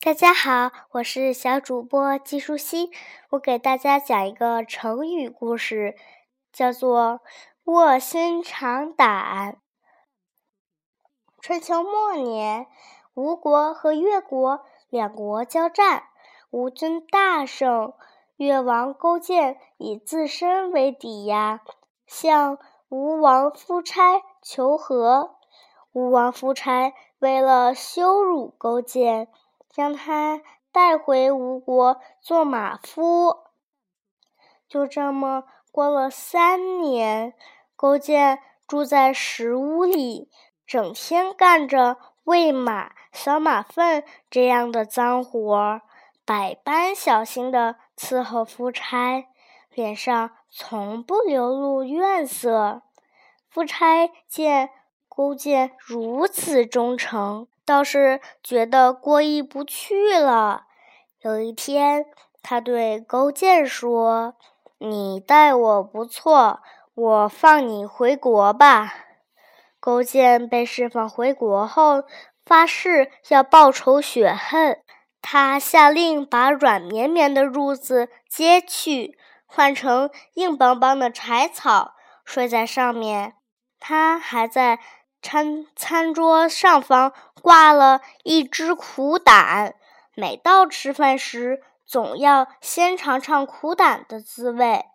[0.00, 2.92] 大家好，我是小主播季舒心，
[3.30, 5.96] 我给大家讲一个成语故事，
[6.52, 7.20] 叫做
[7.66, 9.58] “卧薪尝胆”。
[11.42, 12.68] 春秋末年，
[13.14, 16.04] 吴国和越国两国交战，
[16.50, 17.92] 吴军大胜，
[18.36, 21.60] 越王勾践以自身为抵押，
[22.06, 25.34] 向吴王夫差求和。
[25.90, 29.28] 吴王夫差为了羞辱勾践，
[29.78, 30.42] 将他
[30.72, 33.44] 带回吴国做马夫。
[34.68, 37.32] 就这么过了三年，
[37.76, 40.32] 勾践住在石屋里，
[40.66, 45.82] 整天干着喂马、扫马粪这样的脏活儿，
[46.24, 49.28] 百般小心地伺候夫差，
[49.72, 52.82] 脸上从不流露怨色。
[53.48, 54.70] 夫差见。
[55.06, 60.64] 勾践如此忠诚，倒是觉得过意不去了。
[61.20, 62.06] 有一天，
[62.42, 64.34] 他对勾践说
[64.80, 66.60] ：“你待我不错，
[66.94, 68.94] 我放你回国吧。”
[69.78, 72.04] 勾践被释放回国后，
[72.42, 74.80] 发誓要报仇雪恨。
[75.20, 81.92] 他下令把软绵绵的褥子揭去，换成硬邦邦的柴草，
[82.24, 83.34] 睡在上面。
[83.78, 84.78] 他还在。
[85.20, 89.74] 餐餐桌上方挂了一只苦胆，
[90.14, 94.86] 每到吃饭时，总要先尝尝苦胆的滋味。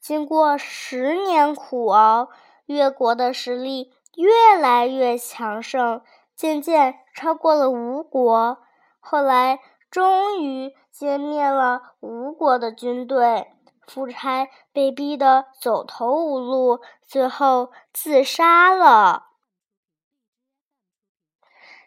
[0.00, 2.28] 经过十年苦熬，
[2.66, 6.02] 越国的实力越来越强盛，
[6.34, 8.58] 渐渐超过了吴国。
[8.98, 13.48] 后来，终于歼灭了吴国的军队。
[13.86, 19.31] 夫差被逼得走投无路，最后自杀了。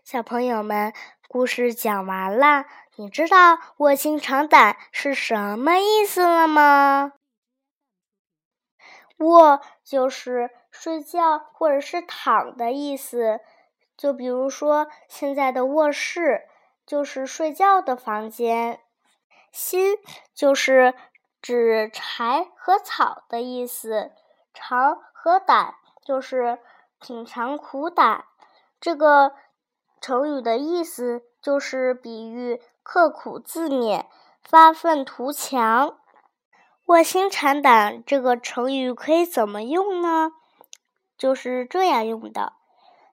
[0.06, 0.94] 小朋友们，
[1.28, 7.14] 故事讲完了，你知道“卧薪尝胆”是什么意思了吗
[9.18, 13.40] ？“卧”就是睡觉或者是躺的意思，
[13.98, 16.48] 就比如说现在的卧室
[16.86, 18.80] 就是睡觉的房间。
[19.52, 19.98] “薪”
[20.36, 20.94] 就是
[21.42, 24.12] 指柴和草的意思
[24.54, 25.74] ，“尝”和“胆”
[26.06, 26.60] 就是
[27.02, 28.26] 品尝苦胆。
[28.80, 29.34] 这个。
[30.06, 34.06] 成语的意思就是比喻刻苦自勉、
[34.44, 35.98] 发愤图强。
[36.86, 40.34] 卧薪尝胆这个成语可以怎么用呢？
[41.18, 42.54] 就是这样用的。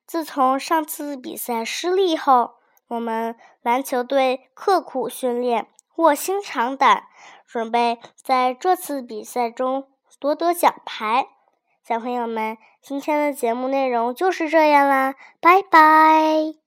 [0.06, 2.56] 自从上次比赛失利后，
[2.88, 7.04] 我们篮球队刻苦训练，卧薪尝胆，
[7.46, 9.88] 准备在这次比赛中
[10.20, 11.26] 夺得奖牌。
[11.82, 16.61] 小朋友们，今天的节目内容就是这样啦，拜拜。